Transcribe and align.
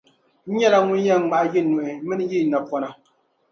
N 0.49 0.51
nyɛla 0.57 0.79
ŋun 0.87 1.03
yɛn 1.05 1.21
ŋmahi 1.25 1.47
yi 1.53 1.61
nuhi 1.69 1.93
mini 2.07 2.23
yi 2.31 2.39
napɔna. 2.51 2.89